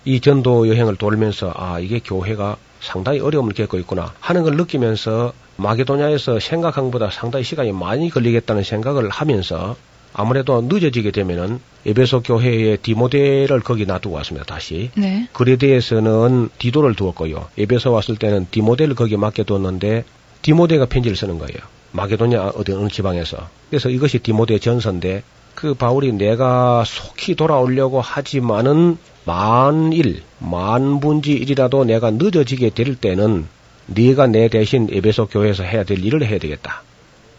[0.06, 6.38] 이 전도 여행을 돌면서 아 이게 교회가 상당히 어려움을 겪고 있구나 하는 걸 느끼면서 마게도냐에서
[6.38, 9.76] 생각한 것보다 상당히 시간이 많이 걸리겠다는 생각을 하면서
[10.14, 14.46] 아무래도 늦어지게 되면은 에베소 교회의 디모데를 거기 놔두고 왔습니다.
[14.46, 15.28] 다시 네.
[15.32, 17.48] 그레데에서는 디도를 두었고요.
[17.58, 20.04] 에베소 왔을 때는 디모데를 거기 맡겨두었는데
[20.42, 21.58] 디모데가 편지를 쓰는 거예요.
[21.90, 23.48] 마게도냐 어디 어느 지방에서.
[23.70, 25.22] 그래서 이것이 디모데 전서인데
[25.56, 33.46] 그 바울이 내가 속히 돌아오려고 하지만은 만일 만분지 일이라도 내가 늦어지게 될 때는
[33.86, 36.82] 네가 내 대신 에베소 교회에서 해야 될 일을 해야 되겠다.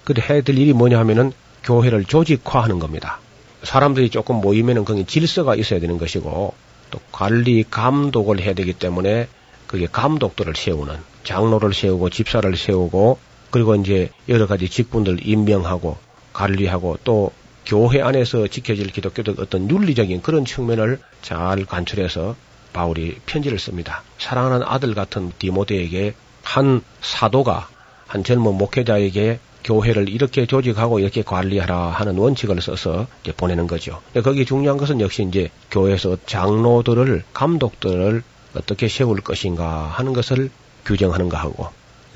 [0.03, 1.31] 근데 해야 될 일이 뭐냐 하면은
[1.63, 3.19] 교회를 조직화하는 겁니다.
[3.63, 6.53] 사람들이 조금 모이면은 거기 질서가 있어야 되는 것이고
[6.91, 9.27] 또 관리 감독을 해야 되기 때문에
[9.65, 13.17] 그게 감독들을 세우는 장로를 세우고 집사를 세우고
[13.49, 15.97] 그리고 이제 여러 가지 직분들 임명하고
[16.33, 17.31] 관리하고 또
[17.67, 22.35] 교회 안에서 지켜질 기독교적 어떤 윤리적인 그런 측면을 잘 관철해서
[22.71, 24.03] 바울이 편지를 씁니다.
[24.17, 27.67] 사랑하는 아들 같은 디모데에게 한 사도가
[28.07, 34.01] 한 젊은 목회자에게 교회를 이렇게 조직하고 이렇게 관리하라 하는 원칙을 써서 이제 보내는 거죠.
[34.23, 38.23] 거기 중요한 것은 역시 이제 교회에서 장로들을 감독들을
[38.55, 40.51] 어떻게 세울 것인가 하는 것을
[40.85, 41.67] 규정하는가 하고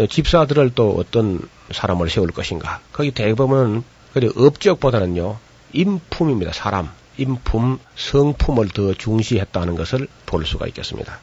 [0.09, 1.41] 집사들을 또 어떤
[1.71, 2.79] 사람을 세울 것인가.
[2.93, 5.37] 거기 대부분 은 그래 업적보다는요
[5.73, 6.51] 인품입니다.
[6.53, 11.19] 사람 인품 성품을 더 중시했다는 것을 볼 수가 있겠습니다.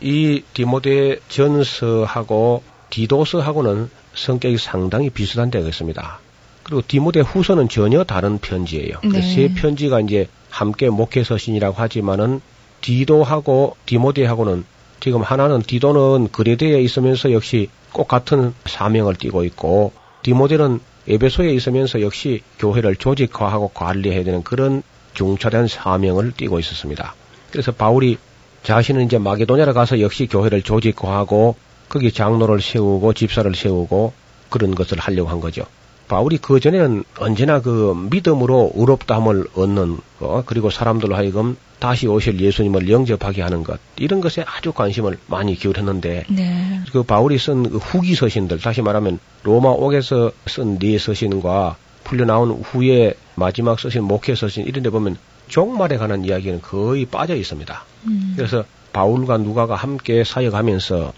[0.00, 6.20] 이 디모데 전서하고 디도서하고는 성격이 상당히 비슷한 데가 있습니다.
[6.62, 8.98] 그리고 디모데 후서는 전혀 다른 편지예요.
[9.04, 9.22] 네.
[9.22, 12.40] 세 편지가 이제 함께 목회 서신이라고 하지만은
[12.80, 14.64] 디도하고 디모데하고는
[15.00, 19.92] 지금 하나는 디도는 그레데에 있으면서 역시 꼭 같은 사명을 띠고 있고
[20.22, 24.82] 디모데는 에베소에 있으면서 역시 교회를 조직화하고 관리해야 되는 그런
[25.14, 27.14] 중차대한 사명을 띠고 있었습니다.
[27.50, 28.18] 그래서 바울이
[28.62, 31.56] 자신은 이제 마게도냐로 가서 역시 교회를 조직화하고
[31.88, 34.12] 거기 장로를 세우고 집사를 세우고
[34.50, 35.64] 그런 것을 하려고 한 거죠.
[36.08, 42.88] 바울이 그 전에는 언제나 그 믿음으로 의롭다함을 얻는 거 그리고 사람들로 하여금 다시 오실 예수님을
[42.88, 46.80] 영접하게 하는 것 이런 것에 아주 관심을 많이 기울였는데 네.
[46.92, 52.50] 그 바울이 쓴 그 후기 서신들 다시 말하면 로마 옥에서 쓴 네 서신과 풀려 나온
[52.50, 55.16] 후에 마지막 서신 목회 서신 이런 데 보면
[55.48, 57.84] 종말에 관한 이야기는 거의 빠져 있습니다.
[58.06, 58.34] 음.
[58.36, 61.12] 그래서 바울과 누가가 함께 사역하면서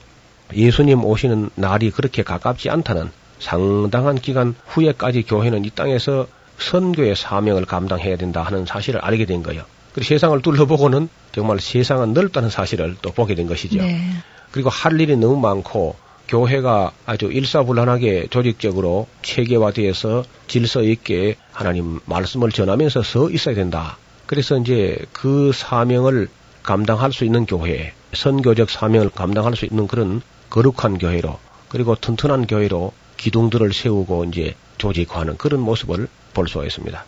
[0.55, 6.27] 예수님 오시는 날이 그렇게 가깝지 않다는 상당한 기간 후에까지 교회는 이 땅에서
[6.59, 9.63] 선교의 사명을 감당해야 된다 하는 사실을 알게 된 거예요.
[9.99, 13.79] 그리고 세상을 둘러보고는 정말 세상은 넓다는 사실을 또 보게 된 것이죠.
[13.79, 14.01] 네.
[14.53, 15.97] 그리고 할 일이 너무 많고
[16.29, 23.99] 교회가 아주 일사불란하게 조직적으로 체계화되어서 질서 있게 하나님 말씀을 전하면서 서 있어야 된다.
[24.27, 26.29] 그래서 이제 그 사명을
[26.63, 32.93] 감당할 수 있는 교회, 선교적 사명을 감당할 수 있는 그런 거룩한 교회로 그리고 튼튼한 교회로
[33.17, 37.05] 기둥들을 세우고 이제 조직화하는 그런 모습을 볼 수가 있습니다.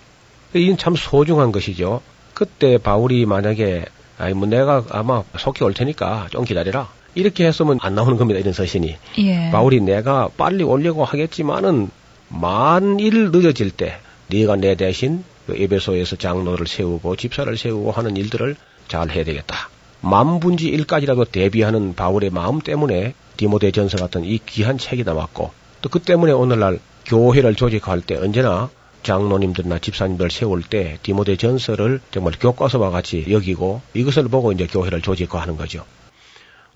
[0.54, 2.00] 이건 참 소중한 것이죠.
[2.40, 3.84] 그때 바울이 만약에
[4.16, 6.88] 아이 뭐 내가 아마 속히 올 테니까 좀 기다려라.
[7.14, 8.40] 이렇게 했으면 안 나오는 겁니다.
[8.40, 8.96] 이런 서신이.
[9.18, 9.50] 예.
[9.50, 11.90] 바울이 내가 빨리 오려고 하겠지만은
[12.30, 18.56] 만일 늦어질 때 네가 내 대신 그 에베소에서 장로를 세우고 집사를 세우고 하는 일들을
[18.88, 19.68] 잘 해야 되겠다.
[20.00, 25.50] 만분지 일까지라도 대비하는 바울의 마음 때문에 디모데 전서 같은 이 귀한 책이 나왔고
[25.82, 28.70] 또 그 때문에 오늘날 교회를 조직할 때 언제나
[29.02, 35.40] 장로님들이나 집사님들 세울 때 디모데 전서를 정말 교과서와 같이 여기고 이것을 보고 이제 교회를 조직화
[35.40, 35.84] 하는 거죠.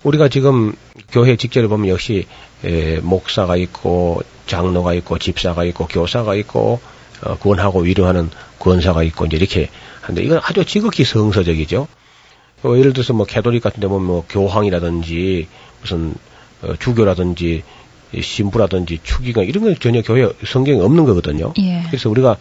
[0.03, 0.73] 우리가 지금
[1.11, 2.27] 교회 직제를 보면 역시
[2.63, 6.79] 에, 목사가 있고 장로가 있고 집사가 있고 교사가 있고
[7.23, 9.69] 어, 구원하고 위로하는 권사가 있고 이제 이렇게
[10.01, 11.87] 하는데 이건 아주 지극히 성서적이죠.
[12.63, 15.47] 어, 예를 들어서 뭐 캐톨릭 같은 데 보면 뭐 교황이라든지
[15.81, 16.13] 무슨
[16.61, 17.84] 어, 주교라든지 이
[18.21, 21.53] 신부라든지 추기관 이런 건 전혀 교회 성경에 없는 거거든요.
[21.59, 21.83] 예.
[21.87, 22.37] 그래서 우리가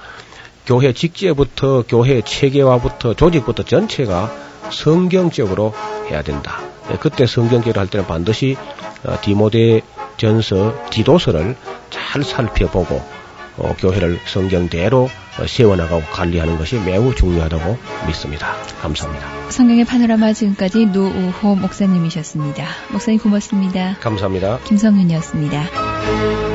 [0.66, 4.32] 교회 직제부터 교회 체계화부터 조직부터 전체가
[4.70, 5.74] 성경적으로
[6.10, 6.60] 해야 된다.
[6.90, 8.56] 예, 그때 성경적으로 할 때는 반드시
[9.04, 9.82] 어, 디모데
[10.16, 11.56] 전서 디도서를
[11.90, 13.02] 잘 살펴보고
[13.56, 18.54] 어, 교회를 성경대로 어, 세워나가고 관리하는 것이 매우 중요하다고 믿습니다.
[18.80, 19.50] 감사합니다.
[19.50, 22.66] 성경의 파노라마 지금까지 노우호 목사님이셨습니다.
[22.90, 23.96] 목사님 고맙습니다.
[24.00, 24.60] 감사합니다.
[24.64, 26.53] 김성윤이었습니다.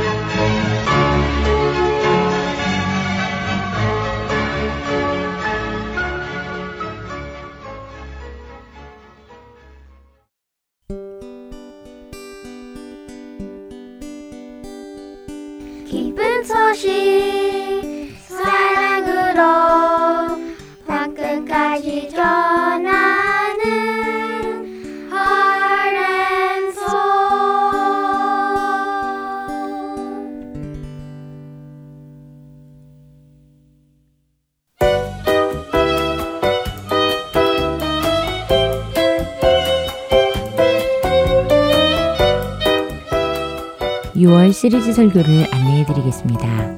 [44.29, 46.77] 6월 시리즈 설교를 안내해 드리겠습니다.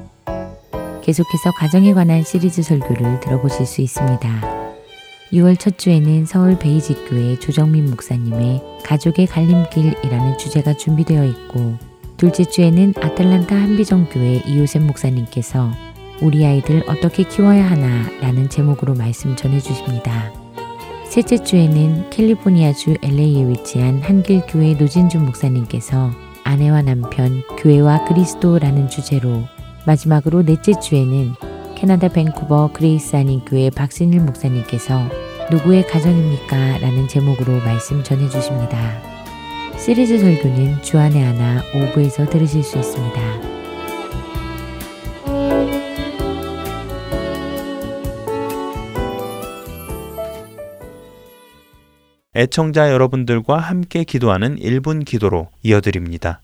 [1.02, 4.72] 계속해서 가정에 관한 시리즈 설교를 들어보실 수 있습니다.
[5.34, 11.76] 6월 첫 주에는 서울 베이직교회 조정민 목사님의 가족의 갈림길이라는 주제가 준비되어 있고
[12.16, 15.70] 둘째 주에는 아틀란타 한비정교회 이호셉 목사님께서
[16.22, 20.32] 우리 아이들 어떻게 키워야 하나 라는 제목으로 말씀 전해 주십니다.
[21.04, 29.42] 셋째 주에는 캘리포니아주 LA에 위치한 한길교회 노진준 목사님께서 아내와 남편, 교회와 그리스도라는 주제로
[29.86, 31.34] 마지막으로 넷째 주에는
[31.74, 35.00] 캐나다 밴쿠버 그레이스 한인 교회 박신일 목사님께서
[35.50, 36.78] 누구의 가정입니까?
[36.78, 38.78] 라는 제목으로 말씀 전해 주십니다.
[39.76, 43.51] 시리즈 설교는 주 안에 하나 오부에서 들으실 수 있습니다.
[52.34, 56.40] 애청자 여러분들과 함께 기도하는 1분 기도로 이어드립니다.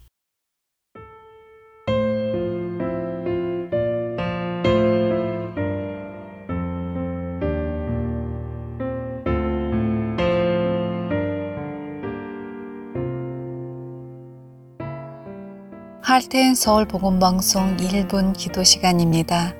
[16.03, 19.55] 할텐 서울 복음방송 1분 기도 시간입니다.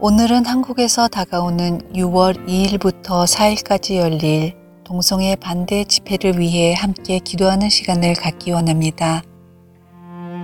[0.00, 8.52] 오늘은 한국에서 다가오는 6월 2일부터 4일까지 열릴 동성애 반대 집회를 위해 함께 기도하는 시간을 갖기
[8.52, 9.22] 원합니다.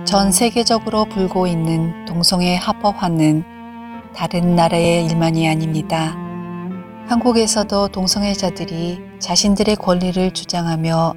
[0.03, 3.43] 전 세계적으로 불고 있는 동성애 합법화는
[4.15, 6.15] 다른 나라의 일만이 아닙니다.
[7.07, 11.13] 한국에서도 동성애자들이 자신들의 권리를 주장하며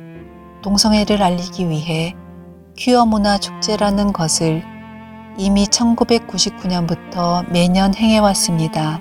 [0.62, 2.14] 동성애를 알리기 위해
[2.76, 4.62] 퀴어 문화 축제라는 것을
[5.38, 9.00] 이미 1999년부터 매년 행해왔습니다.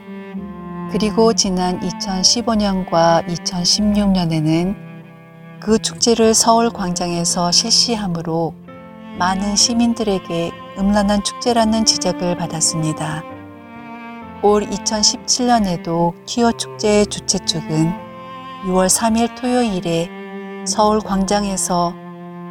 [0.94, 4.76] 그리고 지난 2015년과 2016년에는
[5.60, 8.54] 그 축제를 서울 광장에서 실시함으로
[9.18, 13.24] 많은 시민들에게 음란한 축제라는 지적을 받았습니다.
[14.44, 17.92] 올 2017년에도 퀴어 축제의 주최 측은
[18.66, 20.10] 6월 3일 토요일에
[20.68, 21.96] 서울 광장에서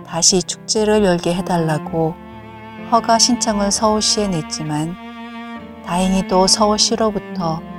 [0.04, 2.16] 다시 축제를 열게 해달라고
[2.90, 4.96] 허가 신청을 서울시에 냈지만
[5.86, 7.71] 다행히도 서울시로부터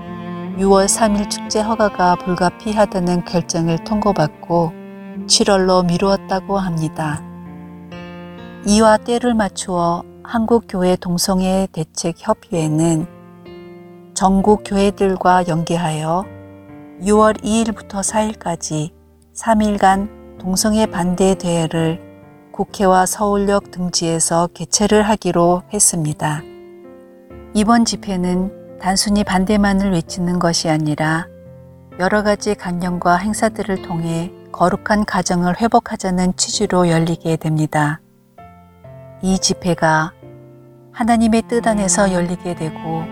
[0.58, 4.72] 6월 3일 축제 허가가 불가피하다는 결정을 통고받고
[5.26, 7.24] 7월로 미루었다고 합니다.
[8.68, 13.08] 이와 때를 맞추어 한국교회 동성애 대책 협의회는
[14.14, 16.24] 전국 교회들과 연계하여
[17.01, 18.91] 6월 2일부터 4일까지
[19.34, 21.99] 3일간 동성애 반대 대회를
[22.51, 26.43] 국회와 서울역 등지에서 개최를 하기로 했습니다.
[27.56, 31.25] 이번 집회는 단순히 반대만을 외치는 것이 아니라
[31.99, 38.01] 여러 가지 강령과 행사들을 통해 거룩한 가정을 회복하자는 취지로 열리게 됩니다.
[39.21, 40.11] 이 집회가
[40.91, 43.03] 하나님의 뜻 안에서 열리게 되고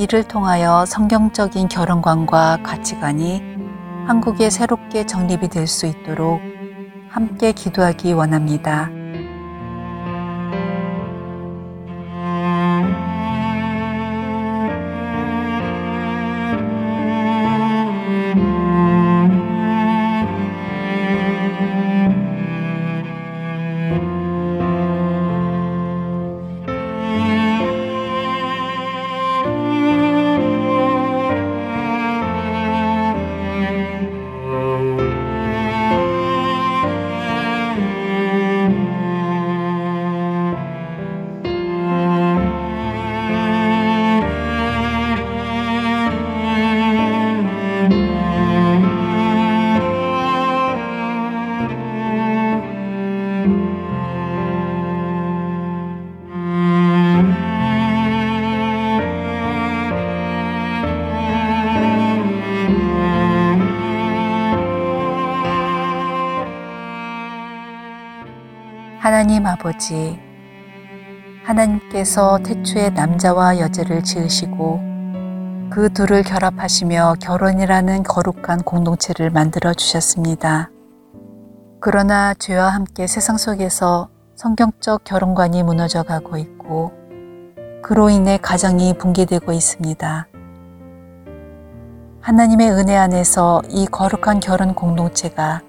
[0.00, 3.40] 이를 통하여 성경적인 결혼관과 가치관이
[4.08, 6.40] 한국에 새롭게 정립이 될 수 있도록
[7.08, 8.90] 함께 기도하기 원합니다.
[69.62, 70.18] 아버지,
[71.44, 74.80] 하나님께서 태초에 남자와 여자를 지으시고
[75.70, 80.70] 그 둘을 결합하시며 결혼이라는 거룩한 공동체를 만들어 주셨습니다.
[81.80, 86.90] 그러나 죄와 함께 세상 속에서 성경적 결혼관이 무너져 가고 있고
[87.82, 90.26] 그로 인해 가정이 붕괴되고 있습니다.
[92.20, 95.62] 하나님의 은혜 안에서 이 거룩한 결혼 공동체가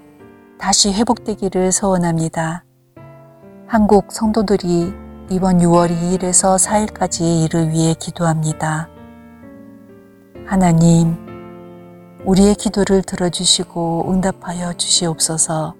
[0.58, 2.64] 다시 회복되기를 소원합니다.
[3.74, 4.94] 한국 성도들이
[5.30, 8.88] 이번 6월 2일에서 4일까지 이를 위해 기도합니다.
[10.46, 11.16] 하나님,
[12.24, 15.74] 우리의 기도를 들어주시고 응답하여 주시옵소서.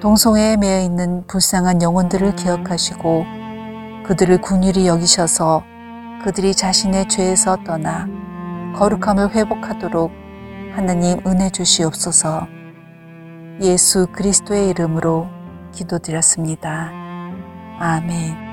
[0.00, 3.24] 동성애에 매여 있는 불쌍한 영혼들을 기억하시고
[4.06, 5.64] 그들을 군율히 여기셔서
[6.22, 8.06] 그들이 자신의 죄에서 떠나
[8.76, 10.12] 거룩함을 회복하도록
[10.76, 12.46] 하나님 은혜 주시옵소서.
[13.60, 15.39] 예수 그리스도의 이름으로
[15.72, 16.90] 기도드렸습니다.
[17.78, 18.49] 아멘.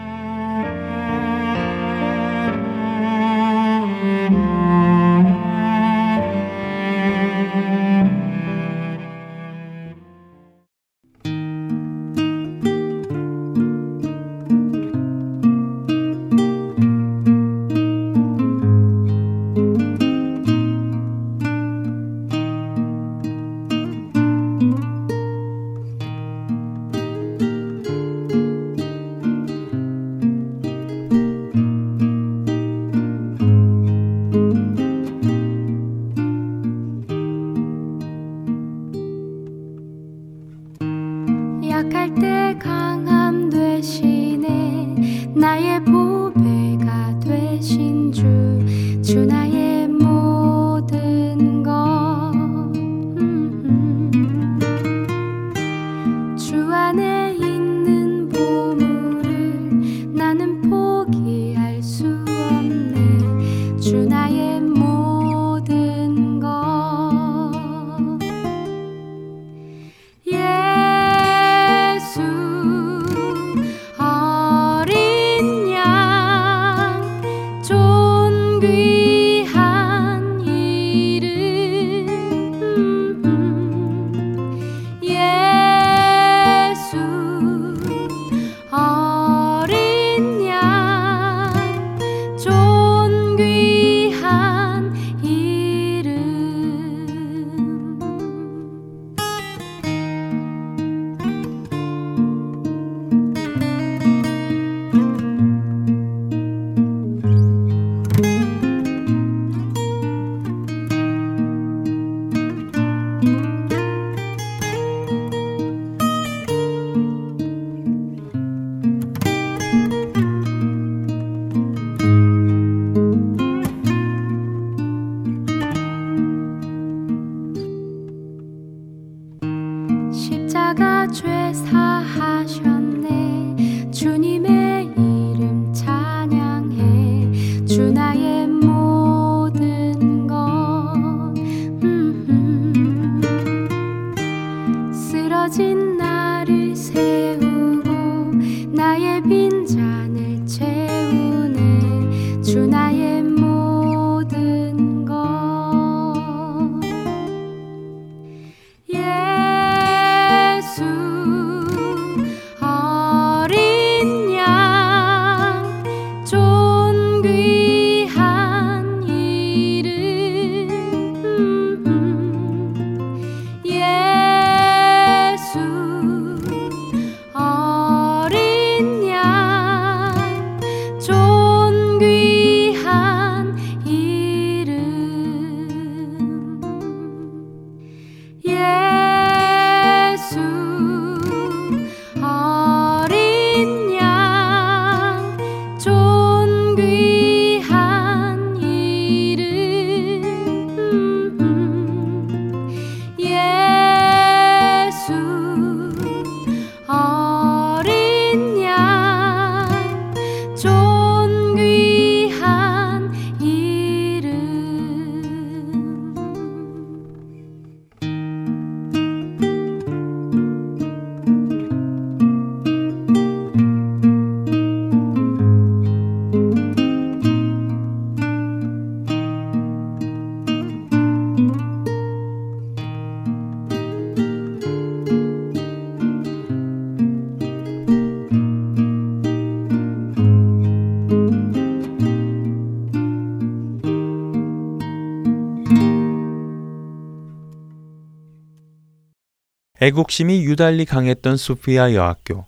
[249.87, 252.43] 애국심이 유달리 강했던 수피아 여학교,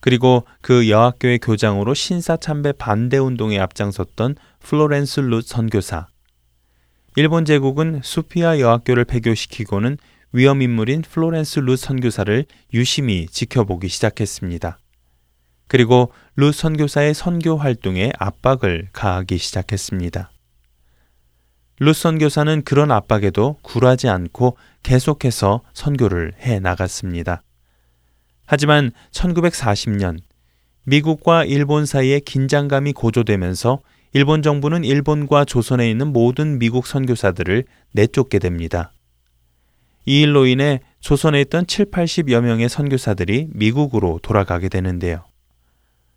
[0.00, 6.08] 그리고 그 여학교의 교장으로 신사참배 반대 운동에 앞장섰던 플로렌스 룻 선교사.
[7.16, 9.96] 일본 제국은 수피아 여학교를 폐교시키고는
[10.34, 14.78] 위험 인물인 플로렌스 룻 선교사를 유심히 지켜보기 시작했습니다.
[15.68, 20.30] 그리고 룻 선교사의 선교 활동에 압박을 가하기 시작했습니다.
[21.80, 27.42] 룻 선교사는 그런 압박에도 굴하지 않고 계속해서 선교를 해 나갔습니다.
[28.46, 30.18] 하지만 1940년
[30.84, 33.80] 미국과 일본 사이에 긴장감이 고조되면서
[34.12, 38.92] 일본 정부는 일본과 조선에 있는 모든 미국 선교사들을 내쫓게 됩니다.
[40.06, 45.24] 이 일로 인해 조선에 있던 7, 80여 명의 선교사들이 미국으로 돌아가게 되는데요.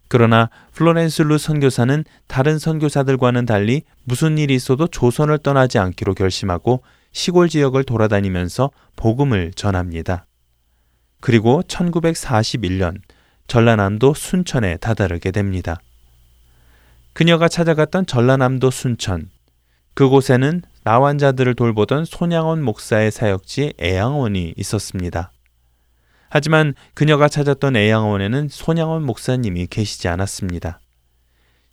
[0.08, 7.49] 그러나 플로렌스 루 선교사는 다른 선교사들과는 달리 무슨 일이 있어도 조선을 떠나지 않기로 결심하고 시골
[7.49, 10.26] 지역을 돌아다니면서 복음을 전합니다.
[11.20, 13.01] 그리고 1941년
[13.47, 15.80] 전라남도 순천에 다다르게 됩니다.
[17.14, 19.30] 그녀가 찾아갔던 전라남도 순천.
[19.95, 25.32] 그곳에는 나환자들을 돌보던 손양원 목사의 사역지 애양원이 있었습니다.
[26.30, 30.80] 하지만 그녀가 찾았던 애양원에는 손양원 목사님이 계시지 않았습니다.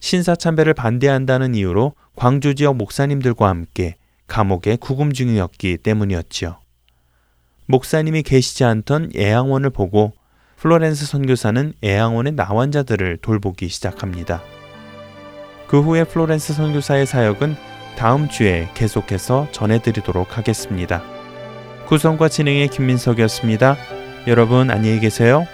[0.00, 3.96] 신사 참배를 반대한다는 이유로 광주 지역 목사님들과 함께
[4.26, 6.59] 감옥에 구금 중이었기 때문이었지요.
[7.66, 10.12] 목사님이 계시지 않던 애양원을 보고
[10.57, 14.42] 플로렌스 선교사는 애양원의 나환자들을 돌보기 시작합니다.
[15.66, 17.57] 그 후에 플로렌스 선교사의 사역은
[17.96, 21.02] 다음 주에 계속해서 전해드리도록 하겠습니다.
[21.86, 23.76] 구성과 진행에 김민석이었습니다.
[24.26, 25.46] 여러분 안녕히 계세요.